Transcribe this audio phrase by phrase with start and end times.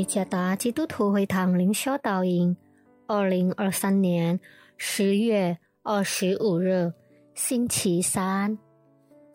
[0.00, 2.56] 耶加达基督徒会堂灵修导引，
[3.06, 4.40] 二零二三年
[4.78, 6.90] 十月二十五日，
[7.34, 8.56] 星期三，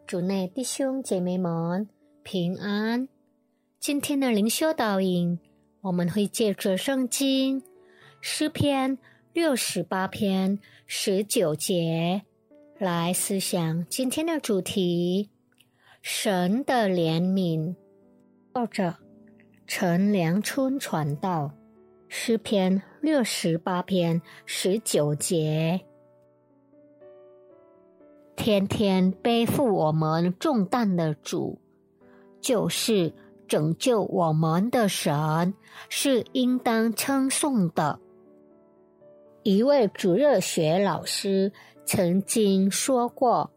[0.07, 1.87] 主内弟兄姐妹们
[2.23, 3.07] 平安。
[3.79, 5.37] 今天的灵修导引，
[5.81, 7.61] 我们会借着圣经
[8.19, 8.97] 诗篇
[9.33, 10.57] 六十八篇
[10.87, 12.23] 十九节
[12.79, 15.29] 来思想今天的主题：
[16.01, 17.75] 神的怜悯。
[18.51, 19.04] 作者。
[19.67, 21.51] 陈良春传道
[22.07, 25.81] 诗篇六十八篇十九节，
[28.35, 31.59] 天天背负我们重担的主，
[32.39, 33.11] 就是
[33.47, 35.55] 拯救我们的神，
[35.89, 37.99] 是应当称颂的。
[39.41, 41.51] 一位主热学老师
[41.85, 43.51] 曾经说过：“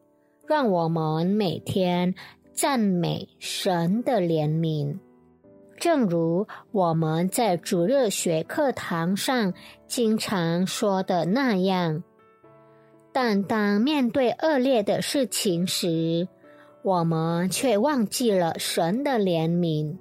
[0.48, 2.14] 让我们每天
[2.54, 4.98] 赞美神的怜悯。”
[5.78, 9.54] 正如我们在主日学课堂上
[9.86, 12.02] 经常说的那样，
[13.12, 16.26] 但当面对恶劣的事情时，
[16.82, 19.96] 我们却忘记了神的怜悯。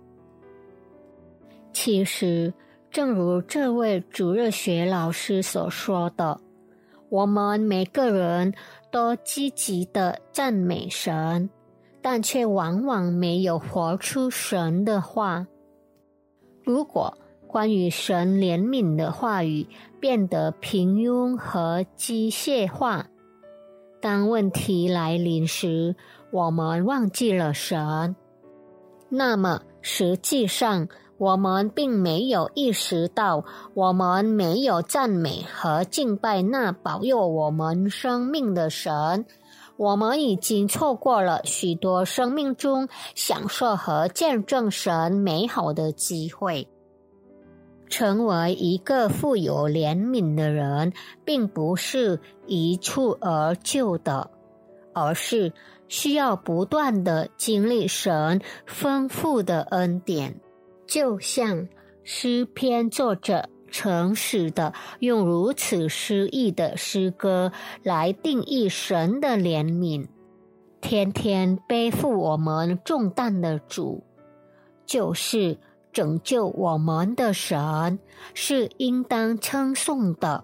[1.73, 2.52] 其实，
[2.89, 6.39] 正如这位主日学老师所说的，
[7.09, 8.52] 我们每个人
[8.91, 11.47] 都积极的赞美神，
[12.02, 15.45] 但却往往没有活出神的话。
[16.67, 19.67] 如果关于神怜悯的话语
[20.01, 23.07] 变得平庸和机械化，
[24.01, 25.95] 当问题来临时，
[26.29, 28.17] 我们忘记了神，
[29.07, 39.25] 那么实际上我们并没有意识到，我们没有赞美和敬拜那保佑我们生命的神。
[39.77, 46.67] 我们已经错过了许多生命中享受和见证神美好的机会。
[47.89, 50.91] 成为一个富有怜悯的人，
[51.23, 54.29] 并不是一蹴而就的，
[54.93, 55.53] 而是
[55.88, 60.41] 需要不断的经历神丰富的恩典。
[60.85, 61.67] 就像
[62.03, 63.47] 诗篇作者。
[63.69, 67.51] 诚实的用如此诗意的诗歌
[67.83, 70.07] 来定义神的怜悯，
[70.81, 74.03] 天天背负我们重担的主，
[74.85, 75.57] 就是
[75.91, 78.00] 拯救我们的神，
[78.33, 80.44] 是应当称颂的。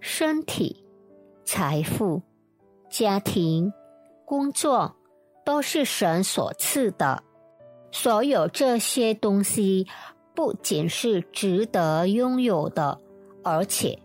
[0.00, 0.84] 身体、
[1.44, 2.22] 财富、
[2.88, 3.72] 家庭、
[4.24, 4.96] 工作，
[5.44, 7.22] 都是神所赐的，
[7.90, 9.86] 所有这些东西。
[10.34, 12.98] 不仅是值得拥有的，
[13.42, 13.98] 而且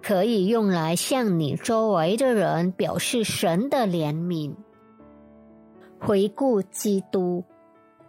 [0.00, 4.54] 可以用来向你周围的人表示神的怜悯。
[5.98, 7.44] 回顾基督，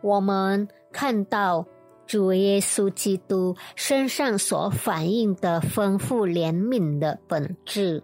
[0.01, 1.65] 我们看到
[2.05, 8.03] 主耶稣基督身上所反映的丰富怜悯的本质，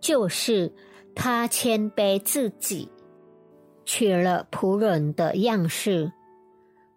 [0.00, 0.72] 就是
[1.14, 2.90] 他谦卑自己，
[3.84, 6.12] 取了仆人的样式。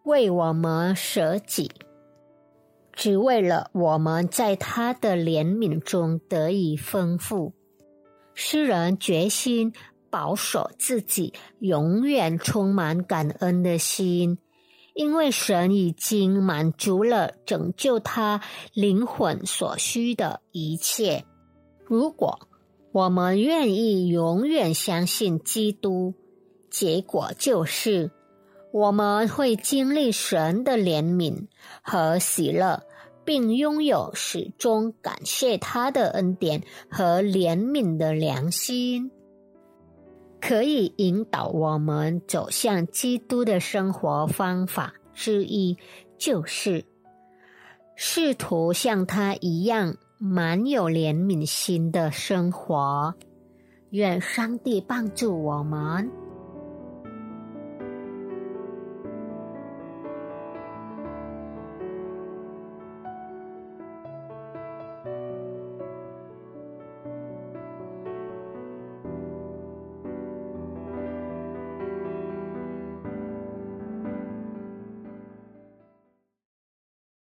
[0.09, 1.69] 为我们舍己，
[2.91, 7.53] 只为了我们在他的怜悯中得以丰富。
[8.33, 9.71] 诗人决心
[10.09, 14.39] 保守自己永远充满感恩的心，
[14.95, 18.41] 因为神已经满足了拯救他
[18.73, 21.23] 灵魂所需的一切。
[21.85, 22.39] 如果
[22.91, 26.15] 我们愿意永远相信基督，
[26.71, 28.09] 结果就是。
[28.71, 31.47] 我们会经历神的怜悯
[31.81, 32.83] 和喜乐，
[33.25, 39.11] 并拥有始终感谢他的恩典和怜悯的良心，
[40.39, 45.75] 可以引导我们走向基督的生活方法之一，
[46.17, 46.85] 就是
[47.95, 53.15] 试图像他一样满有怜悯心的生活。
[53.89, 56.28] 愿上帝帮助我们。